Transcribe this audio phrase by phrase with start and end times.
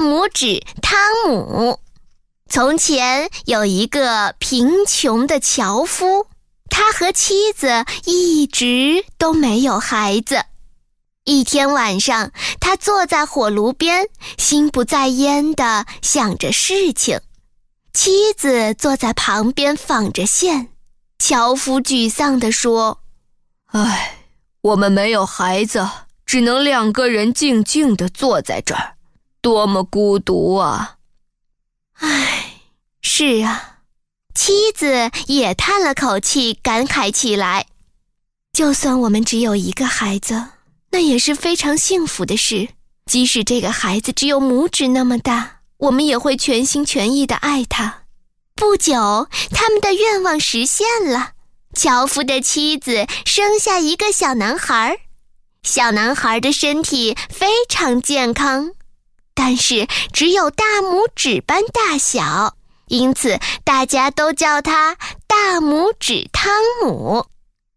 [0.00, 0.98] 拇指汤
[1.28, 1.80] 姆。
[2.48, 6.26] 从前有一个贫穷的樵夫，
[6.68, 10.44] 他和妻子一直都没有孩子。
[11.24, 17.20] 一天晚上，他坐在火炉边，心不在焉地想着事情。
[17.92, 20.68] 妻子坐在旁边纺着线。
[21.18, 23.00] 樵夫沮丧地说
[23.72, 24.24] ：“唉，
[24.62, 25.88] 我们没有孩子，
[26.24, 28.94] 只能两个人静静地坐在这儿，
[29.40, 30.98] 多么孤独啊！”
[32.00, 32.46] 唉。
[33.02, 33.78] 是啊，
[34.34, 37.66] 妻子也叹了口气，感慨起来。
[38.52, 40.48] 就算我们只有一个孩子，
[40.90, 42.68] 那也是非常幸福的事。
[43.06, 48.02] 即使这个孩子只有拇指那么大，我们也会全心全意的爱他。
[48.54, 51.32] 不久，他们的愿望实现了，
[51.74, 55.00] 樵夫的妻子生下一个小男孩儿。
[55.62, 58.72] 小男孩的身体非常健康，
[59.34, 62.56] 但是只有大拇指般大小。
[62.86, 64.96] 因此，大家都叫他
[65.28, 67.26] 大拇指汤姆。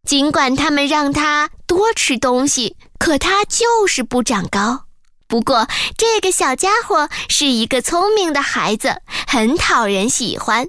[0.07, 4.85] 尽管他们让他多吃东西，可他就是不长高。
[5.27, 10.67] 不过，这个小家伙是一个聪明的孩子，很讨人喜欢。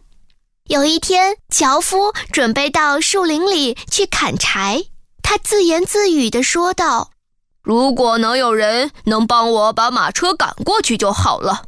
[0.67, 4.85] 有一天，樵夫准备到树林里去砍柴，
[5.23, 7.11] 他自言自语地说道
[7.65, 11.65] ：“如果能有人能帮我把马车赶过去就好了。”“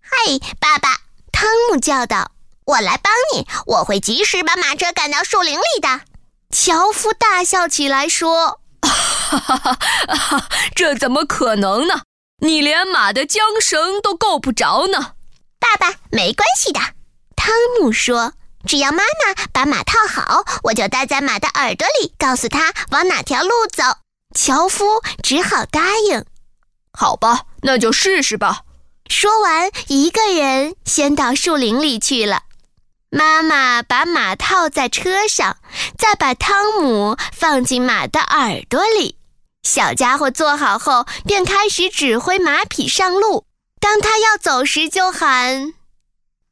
[0.00, 0.98] 嘿，爸爸。”
[1.32, 2.32] 汤姆叫道
[2.66, 6.02] ：“我来帮你，我会及时把马车赶到树林里的。”
[6.52, 12.02] 樵夫大笑起来说：“哈哈哈，这怎么可能呢？
[12.42, 15.12] 你连马的缰绳都够不着呢！”
[15.58, 16.80] 爸爸，没关系的。
[17.36, 18.34] 汤姆说
[18.66, 23.84] ：“只要妈妈把马套好，我就待在马的耳朵里，告诉他往哪条路走。”
[24.34, 24.84] 樵夫
[25.22, 26.24] 只好答应。
[26.92, 28.62] 好吧，那就试试吧。
[29.08, 32.42] 说完，一个人先到树林里去了。
[33.10, 35.56] 妈妈把马套在车上，
[35.98, 39.16] 再把汤姆放进马的耳朵里。
[39.62, 43.44] 小家伙坐好后，便开始指挥马匹上路。
[43.80, 45.72] 当他要走时，就喊：“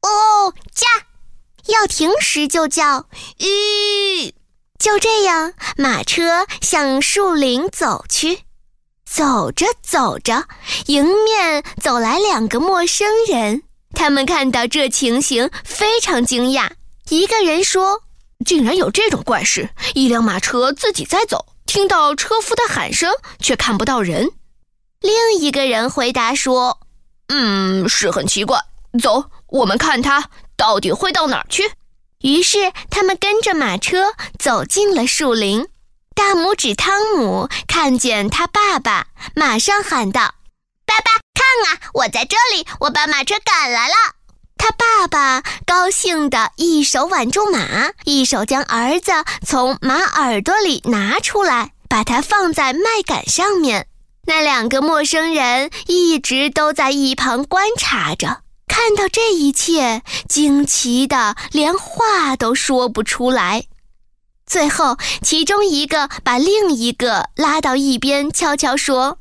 [0.01, 0.85] 哦，驾！”
[1.67, 3.07] 要停时，就叫
[3.39, 4.33] “吁”。
[4.79, 8.39] 就这样，马车向树林走去。
[9.05, 10.47] 走着走着，
[10.85, 13.63] 迎面走来两个陌生人。
[13.93, 16.69] 他们看到这情形，非常惊讶。
[17.09, 18.03] 一个人说
[18.45, 19.69] ：“竟然有这种怪事！
[19.95, 24.31] 一辆马车自己在走，听到车夫的喊声，却看不到人。”
[25.01, 26.79] 另一个人回答说
[27.27, 28.59] ：“嗯，是很奇怪。
[29.01, 31.69] 走，我们看他到底会到哪儿去。”
[32.21, 35.67] 于是他们跟着马车走进了树林。
[36.13, 40.35] 大拇指汤姆看见他爸爸，马上喊道
[40.85, 42.67] ：“爸爸，看啊，我在这里！
[42.81, 43.93] 我把马车赶来了。”
[44.57, 49.13] 他爸爸高兴地一手挽住马，一手将儿子
[49.47, 53.87] 从马耳朵里拿出来，把它放在麦秆上面。
[54.25, 58.41] 那两个陌生人一直都在一旁观察着，
[58.81, 63.65] 看到这一切，惊奇的连话都说不出来。
[64.45, 69.17] 最后，其中一个把另一个拉到一边，悄悄说：“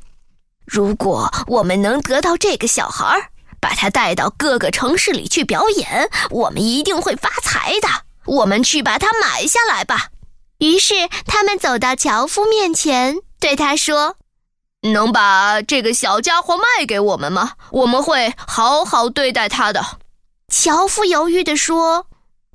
[0.65, 3.31] 如果我们能得到这个小孩，
[3.61, 7.89] 把他带到各个城市里去表演，我们一定会发财的。
[8.27, 10.11] 我们去把他买下来吧。”
[10.59, 14.15] 于是，他们走到樵夫面前，对他说
[14.83, 17.53] ：“能把这个小家伙卖给我们吗？
[17.71, 19.85] 我们会好好对待他的。”
[20.49, 22.07] 樵夫犹豫地说：“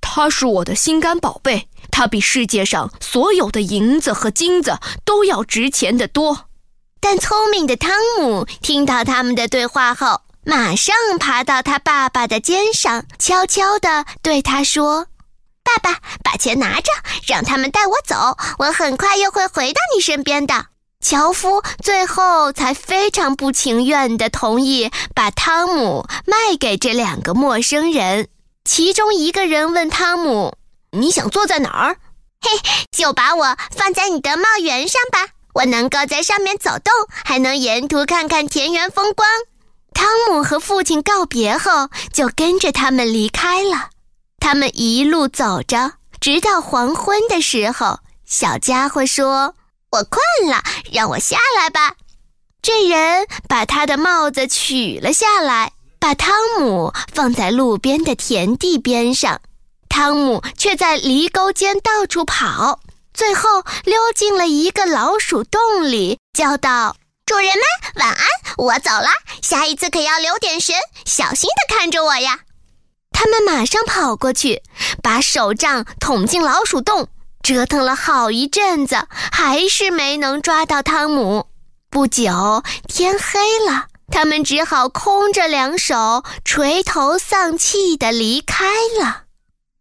[0.01, 6.47] 他是我的心肝宝贝。”他比世界上所有的银子和金子都要值钱的多，
[6.99, 15.05] 但聪明的汤姆听到他们的对话后，马上爬到他爸爸的肩上，悄悄地对他说
[15.63, 16.91] ：“爸爸，把钱拿着，
[17.27, 20.65] 让他们带我走，我很快又会回到你身边的。”
[21.03, 28.29] 樵夫最后才非常不情愿地同意把汤姆卖给这两个陌生人。
[28.63, 30.55] 其中一个人问汤姆。
[30.91, 31.97] 你想坐在哪儿？
[32.39, 32.49] 嘿，
[32.91, 36.93] 就把我放在你的帽檐上吧，我能够在上面走动，
[37.25, 39.27] 还能沿途看看田园风光。
[39.93, 43.89] 汤姆和父亲告别后，就跟着他们离开了。
[44.39, 49.55] 他们一路走着，直到黄昏的时候，小家伙说
[49.93, 51.93] ：“我困了，让我下来吧。”
[52.63, 59.41] 这人把他的帽子取了下来，把汤姆放在路边的田地边上。
[59.89, 62.79] 汤姆却在犁沟间到处跑，
[63.13, 66.95] 最后溜进了一个老鼠洞里，叫道
[67.27, 67.63] ：“主人们
[67.95, 68.25] 晚安，
[68.57, 69.09] 我走了，
[69.43, 70.75] 下一次可要留点神，
[71.05, 72.39] 小心的看着我呀。
[73.11, 74.63] 他们马上跑过去，
[75.03, 77.09] 把手杖捅进老鼠洞，
[77.43, 81.47] 折腾了好一阵子，还是没能抓到汤姆。
[81.89, 88.65] 不久天黑了，他们只好空着两手，垂头丧气地离开
[88.99, 89.23] 了。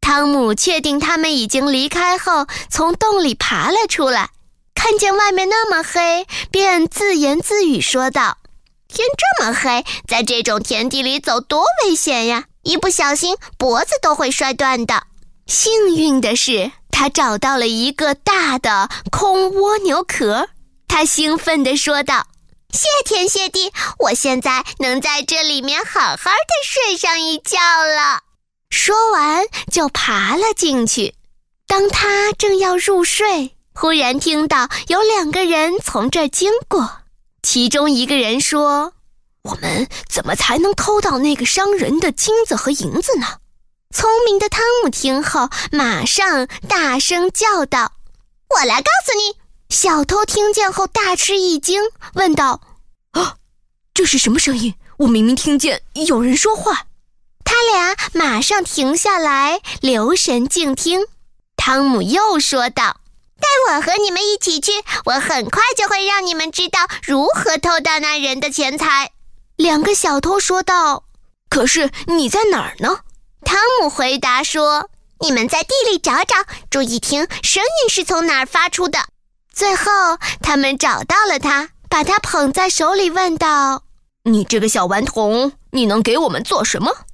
[0.01, 4.31] 汤姆确定他们已经离开后，从洞里爬了出来，
[4.75, 8.39] 看见外面那么黑，便自言自语说道
[8.93, 12.47] ：“天这么黑，在这种田地里走多危险呀！
[12.63, 15.05] 一不小心脖子都会摔断的。”
[15.47, 20.49] 幸运的是，他找到了一个大的空蜗牛壳，
[20.87, 22.29] 他兴奋地说道
[22.71, 28.21] ：“谢天谢地，我现在能在这里面好好的睡上一觉了。”
[28.71, 31.15] 说完，就爬了进去。
[31.67, 36.99] 当他正要入睡，忽然听到有两个人从这儿经过。
[37.43, 38.93] 其中一个人说
[39.43, 43.27] ：“我们怎么才能偷到那个商人的金子和银子呢？”
[43.93, 47.93] 聪明的汤姆听后，马上大声叫道
[48.49, 49.37] ：“我来告诉你！”
[49.69, 51.83] 小偷听见后大吃一惊，
[52.15, 52.61] 问道
[53.13, 53.37] ：“啊，
[53.95, 54.75] 这是什么声音？
[54.99, 56.87] 我明明听见有人说话。”
[57.45, 61.07] 他俩马上停下来，留神静听。
[61.57, 63.01] 汤姆又说道
[63.39, 64.73] ：“带我和你们一起去，
[65.05, 69.13] 我很快就会让你们知道如何偷到那人的钱财。”
[69.57, 71.05] 两个小偷说道
[71.51, 73.01] ：“可是你在哪儿呢？”
[73.45, 74.91] 汤姆回答说
[75.21, 76.37] ：“你们在地里找找，
[76.71, 78.99] 注意听声音是从哪儿发出的。”
[79.53, 79.85] 最后，
[80.41, 83.83] 他们找到了他，把他捧在手里，问道
[84.25, 87.07] ：“你这个小顽童，你能给我们做什么？”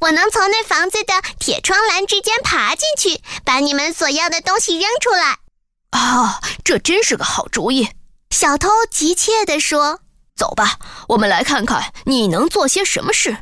[0.00, 5.38] 我能从那房子的铁窗栏之间爬进去，把你们所要的东西扔出来。
[5.90, 7.88] 啊，这真是个好主意！
[8.30, 10.00] 小偷急切地说
[10.36, 10.78] ：“走吧，
[11.08, 13.36] 我们来看看你能做些什么事。”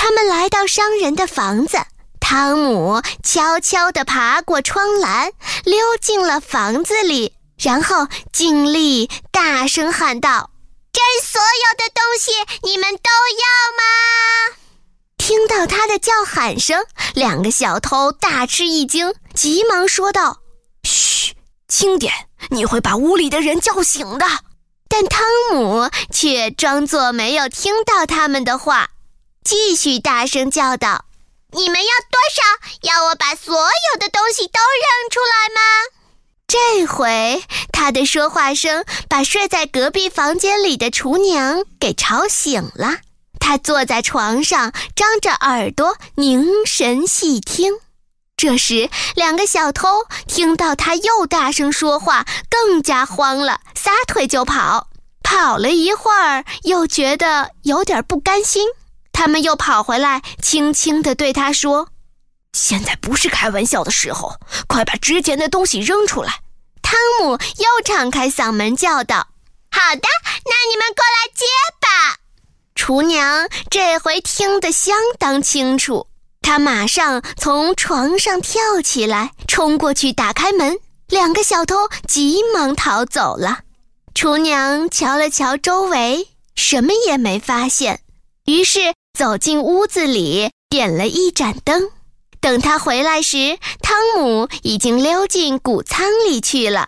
[0.00, 1.76] 他们来到商人的房子，
[2.20, 5.32] 汤姆悄悄地爬过窗栏，
[5.64, 10.50] 溜进了房子里，然后尽力大声喊道
[10.94, 12.30] ：“这所有的东西，
[12.62, 13.42] 你们都要
[13.76, 14.56] 吗？”
[15.18, 16.84] 听到他的叫喊声，
[17.14, 20.38] 两个小偷大吃一惊，急忙说道
[20.84, 21.34] ：“嘘，
[21.66, 22.12] 轻点，
[22.50, 24.24] 你会把屋里的人叫醒的。”
[24.88, 28.88] 但汤姆却装作没有听到他们的话，
[29.48, 31.06] 继续大声叫道
[31.56, 32.42] ：“你们要多少？
[32.82, 35.62] 要我把所有的东西都扔出来吗？”
[36.46, 37.42] 这回
[37.72, 42.98] 他的说话声把睡在隔壁房间里的厨娘给吵醒了。
[43.40, 47.72] 他坐在床上，张着耳朵凝神细听。
[48.36, 54.88] 这时，两个小偷听到他又大声说话，更加慌了，撒腿就跑。
[55.22, 58.68] 跑了一会儿，又觉得有点不甘心，
[59.18, 61.88] 他们又跑回来，轻轻地对他说
[62.54, 64.36] ：“现在不是开玩笑的时候，
[64.68, 66.38] 快把值钱的东西扔出来！”
[66.80, 69.26] 汤姆又敞开嗓门叫道
[69.72, 70.02] ：“好的，
[70.44, 71.44] 那你们过来接
[71.80, 72.18] 吧。”
[72.76, 76.06] 厨娘这回听得相当清楚，
[76.40, 80.78] 她马上从床上跳起来，冲过去打开门。
[81.08, 83.62] 两个小偷急忙逃走了。
[84.14, 88.00] 厨娘瞧了瞧周围，什么也没发现，
[88.44, 91.90] 于是走进屋子里，点了一盏灯。
[92.40, 96.86] 等他回来时，汤姆已经溜进谷仓里去了。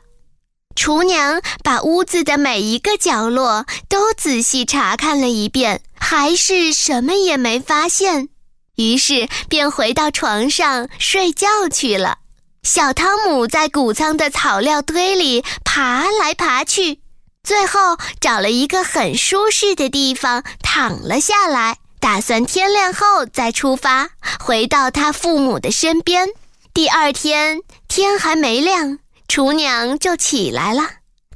[0.76, 8.28] 厨娘把屋子的每一个角落都仔细查看了一遍，还是什么也没发现，
[8.76, 12.18] 于是便回到床上睡觉去了。
[12.62, 17.00] 小汤姆在谷仓的草料堆里爬来爬去，
[17.42, 24.10] 最后找了一个很舒适的地方躺了下来，打算天亮后再出发，
[24.42, 26.30] 回到他父母的身边。
[26.72, 28.98] 第二天天还没亮。
[29.28, 30.82] 厨娘就起来了，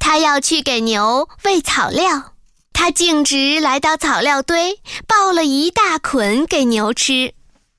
[0.01, 2.33] 她要去给牛喂草料。
[2.73, 7.35] 她径直来到草料堆，抱了一大捆给牛吃。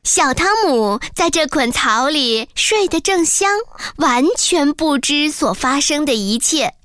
[0.05, 3.49] 小汤姆在这捆草里睡得正香，
[3.97, 6.75] 完全不知所发生的一切。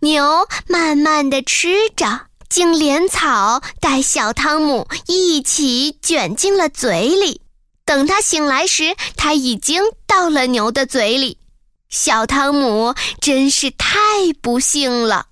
[0.00, 7.40] 牛慢慢地吃着，竟连草带小汤姆一起卷进了嘴里。
[7.86, 11.38] 等他醒来时，他已经到了牛的嘴里。
[11.88, 13.96] 小汤姆真是太
[14.42, 15.26] 不幸了！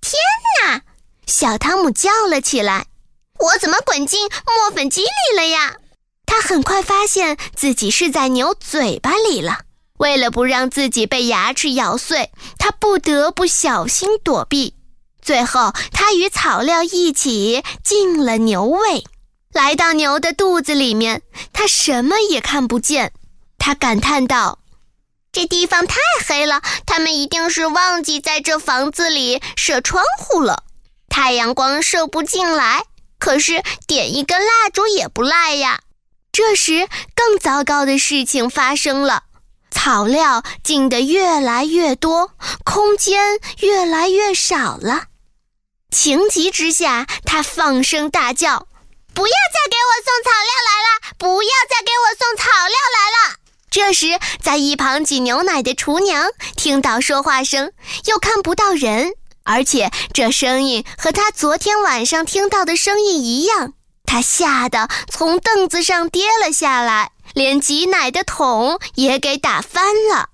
[0.00, 0.20] 天
[0.62, 0.82] 哪！
[1.26, 2.86] 小汤姆叫了起来
[3.38, 5.76] ：“我怎么滚进磨粉机里了呀？”
[6.24, 9.60] 他很快发现自己是在牛嘴巴里了。
[9.98, 14.74] 为了不让自己被牙齿咬碎，他不得不小心躲避。
[15.22, 19.04] 最后，他与草料一起进了牛胃，
[19.52, 21.22] 来到牛的肚子里面，
[21.52, 23.12] 他什么也看不见。
[23.58, 24.58] 他感叹道
[25.32, 25.96] ：“这地方太
[26.26, 30.64] 黑了，他们一定是忘记在这房子里设窗户了，
[31.08, 32.84] 太阳光射不进来。
[33.18, 35.80] 可是点一根蜡烛也不赖呀。”
[36.32, 39.24] 这时，更糟糕的事情发生了。
[39.70, 42.32] 草料进得越来越多，
[42.64, 45.04] 空间越来越少了。
[45.90, 48.66] 情急之下，他放声大叫
[49.12, 51.14] ：“不要再给我送草料来了！
[51.18, 53.36] 不要再给我送草料来了！”
[53.70, 57.72] 这时，在一旁挤牛奶的厨娘听到说话声，
[58.06, 59.12] 又看不到人，
[59.44, 67.12] 而且这声音和他昨天晚上听到的声音一样，他吓得从凳子上跌了下来。
[67.32, 70.29] 连挤奶的桶也给打翻了，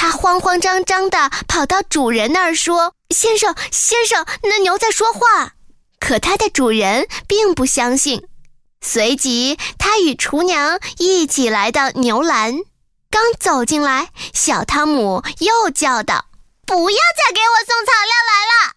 [0.00, 5.54] 他慌慌张张地跑到主人那儿说：“先生，先生，那牛在说话。”
[5.98, 8.22] 可他的主人并不相信。
[8.80, 12.58] 随即，他与厨娘一起来到牛栏，
[13.10, 16.26] 刚走进来，小汤姆又叫道
[16.64, 18.74] ：“不要再给我送草料来了！”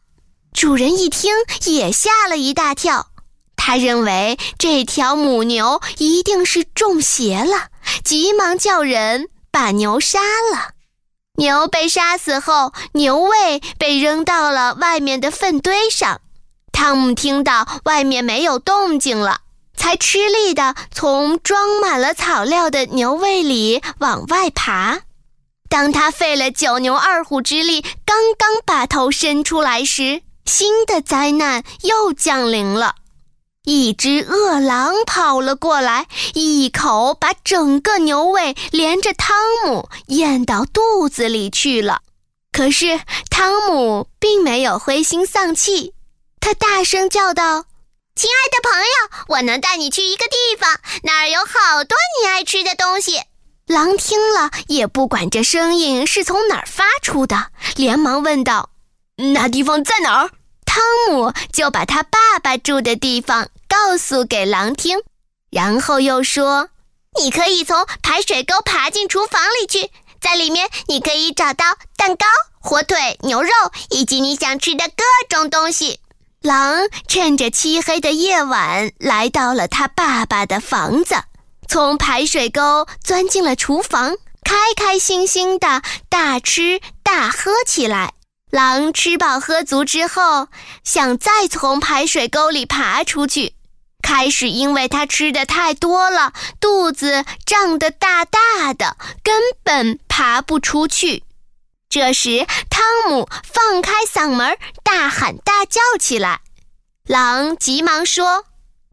[0.58, 1.36] 主人一听，
[1.66, 3.12] 也吓了一大跳。
[3.56, 7.68] 他认为这条母牛一定是中邪了，
[8.04, 10.72] 急忙叫人把牛杀了。
[11.38, 16.22] 牛被杀死后，牛胃被扔到了外面的粪堆上。
[16.72, 19.42] 汤姆听到外面没有动静了，
[19.76, 25.00] 才吃力地从装满了草料的牛胃里往外爬。
[25.70, 32.96] 当他费了九牛二虎之力，刚刚把头伸出来时，新的灾难又降临了。
[33.63, 42.01] 一只饿狼跑了过来，一口把整个牛胃连着汤姆咽到肚子里去了。
[42.51, 43.00] 可是
[43.30, 45.94] 汤姆并没有灰心丧气，
[46.39, 47.65] 他大声叫道
[48.15, 53.22] ：“亲爱的朋友，我能带你去一个地方，那儿有好多你爱吃的东西。”
[53.68, 58.72] 狼听了也不管这声音是从哪儿发出的，连忙问道
[59.34, 60.32] ：“那地方在哪儿？”
[60.72, 65.00] 汤姆就把他爸爸住的地方告诉给狼听，
[65.50, 66.70] 然后又说
[67.22, 71.66] ：“你可以从排水沟爬进厨房里去，在里面你可以找到
[71.98, 72.25] 蛋糕、
[72.62, 73.50] 火腿、牛肉
[73.90, 76.00] 以及你想吃的各种东西。”
[76.40, 81.16] 狼趁着漆黑的夜晚来到了他爸爸的房子，
[81.68, 88.13] 从排水沟钻进了厨房，开开心心的大吃大喝起来。
[88.51, 90.50] 狼吃饱喝足之后，
[90.84, 93.55] 想再从排水沟里爬出去。
[94.03, 101.24] 开始，因为它吃的太多了，肚子胀得大大的，根本爬不出去。
[101.88, 106.41] 这时，汤姆放开嗓门大喊大叫起来。
[107.05, 108.46] 狼急忙说：“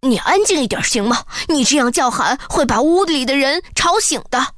[0.03, 1.25] 你安静一点行吗？
[1.49, 4.55] 你这样叫喊会把屋子里的人吵醒的。”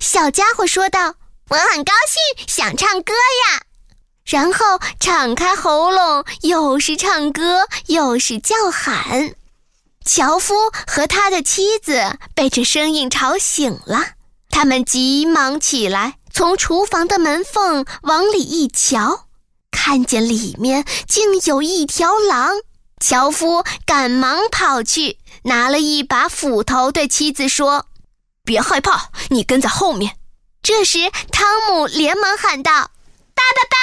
[0.00, 1.14] 小家伙说道
[1.48, 3.62] ：“我很高兴，想唱歌呀。”
[4.24, 4.64] 然后
[4.98, 9.34] 敞开喉咙，又是唱歌又是叫喊。
[10.04, 10.54] 樵夫
[10.86, 14.02] 和他的妻子被这声音吵醒了，
[14.50, 19.26] 他们急忙起来，从厨房的门缝往里一瞧，
[19.70, 22.52] 看见里面竟有一条狼。
[23.00, 27.86] 樵夫赶忙跑去，拿了一把斧头，对妻子说
[28.44, 30.16] ：“别害怕，你跟在后面。”
[30.62, 32.72] 这时，汤姆连忙喊道。
[32.72, 33.73] 爸爸，爸，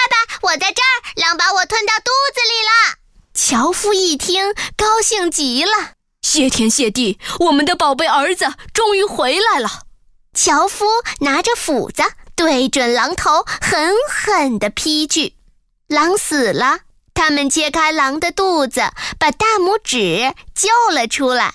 [0.51, 0.93] 我在这儿！
[1.15, 2.97] 狼把我吞到肚子里了。
[3.33, 5.71] 樵夫一听，高兴极了。
[6.21, 9.83] 谢天谢地，我们的宝贝儿子终于回来了。
[10.33, 10.85] 樵夫
[11.21, 12.03] 拿着斧子，
[12.35, 15.35] 对准狼头，狠狠地劈去。
[15.87, 16.79] 狼死了。
[17.13, 18.81] 他们揭开狼的肚子，
[19.17, 21.53] 把大拇指救了出来。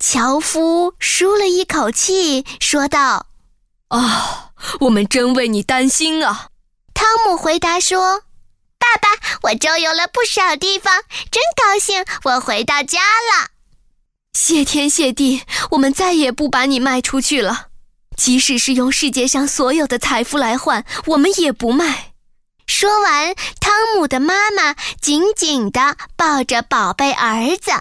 [0.00, 3.26] 樵夫舒了一口气，说道
[3.88, 6.48] ：“啊，我们真为你担心啊。”
[6.94, 8.22] 汤姆回答说
[8.92, 9.08] ：“爸爸，
[9.42, 13.48] 我周游了不少地方，真高兴，我回到家了。
[14.34, 17.68] 谢天谢地，我们再也不把你卖出去了。
[18.16, 22.12] 即使是用世界上所有的财富来换，我们也不卖。”
[22.66, 27.72] 说完，汤姆的妈妈紧紧地抱着宝贝儿子，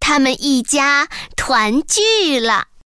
[0.00, 2.66] 他们一家团聚了。